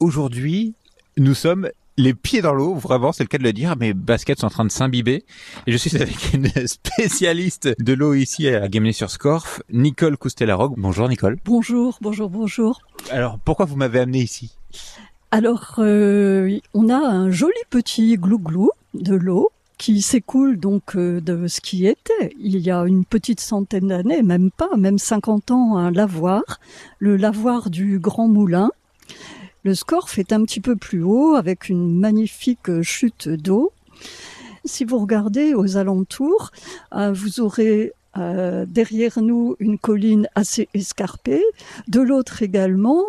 [0.00, 0.74] aujourd'hui,
[1.16, 3.74] nous sommes les pieds dans l'eau, vraiment, c'est le cas de le dire.
[3.76, 5.24] Mes baskets sont en train de s'imbiber.
[5.66, 10.74] Et je suis avec une spécialiste de l'eau ici à Gamenay sur Scorf, Nicole Coustela-Rogue.
[10.76, 11.38] Bonjour Nicole.
[11.44, 12.82] Bonjour, bonjour, bonjour.
[13.10, 14.56] Alors, pourquoi vous m'avez amené ici?
[15.30, 21.46] Alors, euh, on a un joli petit glou-glou de l'eau qui s'écoule donc euh, de
[21.48, 25.76] ce qui était il y a une petite centaine d'années, même pas, même 50 ans,
[25.76, 26.42] un lavoir,
[26.98, 28.70] le lavoir du Grand Moulin.
[29.66, 33.72] Le Scorf est un petit peu plus haut avec une magnifique chute d'eau.
[34.64, 36.52] Si vous regardez aux alentours,
[36.94, 41.42] euh, vous aurez euh, derrière nous une colline assez escarpée,
[41.88, 43.06] de l'autre également,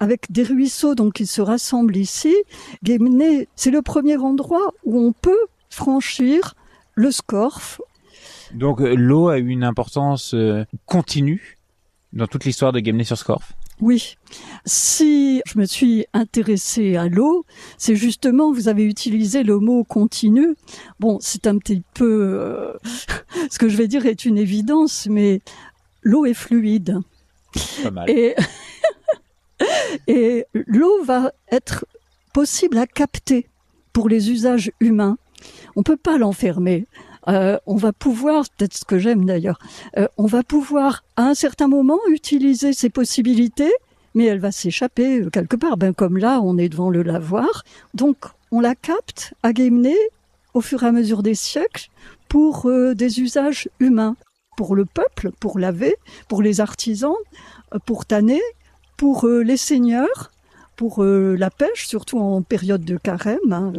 [0.00, 2.34] avec des ruisseaux donc qui se rassemblent ici.
[2.82, 6.54] Guémené, c'est le premier endroit où on peut franchir
[6.94, 7.82] le Scorf.
[8.54, 10.34] Donc euh, l'eau a une importance
[10.86, 11.58] continue
[12.14, 14.16] dans toute l'histoire de Guémené sur Scorf oui.
[14.64, 17.44] Si je me suis intéressée à l'eau,
[17.76, 20.54] c'est justement, vous avez utilisé le mot continu.
[21.00, 22.72] Bon, c'est un petit peu, euh,
[23.50, 25.40] ce que je vais dire est une évidence, mais
[26.02, 27.00] l'eau est fluide.
[27.82, 28.08] Pas mal.
[28.08, 28.36] Et,
[30.06, 31.84] et l'eau va être
[32.32, 33.48] possible à capter
[33.92, 35.18] pour les usages humains.
[35.74, 36.86] On peut pas l'enfermer.
[37.28, 39.58] Euh, on va pouvoir, peut-être ce que j'aime d'ailleurs,
[39.96, 43.72] euh, on va pouvoir à un certain moment utiliser ces possibilités,
[44.14, 45.76] mais elle va s'échapper euh, quelque part.
[45.76, 48.16] Ben comme là, on est devant le lavoir, donc
[48.50, 49.50] on la capte à
[50.54, 51.88] au fur et à mesure des siècles
[52.28, 54.16] pour des usages humains,
[54.56, 55.96] pour le peuple, pour laver,
[56.28, 57.14] pour les artisans,
[57.86, 58.40] pour tanner,
[58.98, 60.30] pour les seigneurs,
[60.76, 63.52] pour la pêche, surtout en période de carême.
[63.52, 63.72] Hein,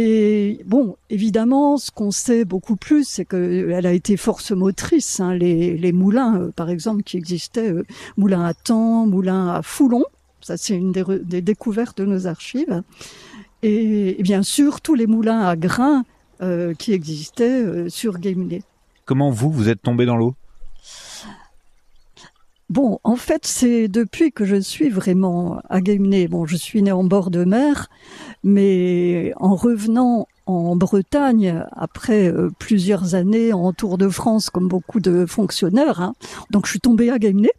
[0.00, 5.18] et bon, évidemment, ce qu'on sait beaucoup plus, c'est qu'elle a été force motrice.
[5.18, 7.84] Hein, les, moulins, euh, par exemple, qui existaient, euh,
[8.16, 10.04] moulins à Temps, moulins à Foulon,
[10.40, 12.84] ça c'est une des, découvertes de nos archives.
[13.64, 16.04] Et, bien sûr, tous les moulins à grains
[16.42, 18.62] euh, qui existaient sur Guémené.
[19.04, 20.36] Comment vous, vous êtes tombé dans l'eau?
[22.70, 26.28] Bon, en fait, c'est depuis que je suis vraiment à Guémené.
[26.28, 27.88] Bon, je suis né en bord de mer,
[28.44, 35.00] mais en revenant en Bretagne après euh, plusieurs années en Tour de France, comme beaucoup
[35.00, 36.14] de fonctionnaires, hein,
[36.50, 37.50] donc je suis tombé à Guémené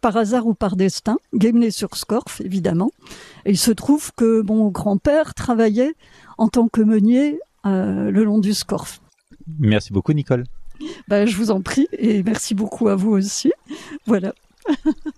[0.00, 2.90] par hasard ou par destin, Guémené sur Scorf, évidemment.
[3.44, 5.94] Et il se trouve que mon grand-père travaillait
[6.38, 9.00] en tant que meunier euh, le long du Scorf.
[9.58, 10.44] Merci beaucoup, Nicole.
[11.08, 13.52] Ben, je vous en prie et merci beaucoup à vous aussi.
[14.08, 14.32] Voilà.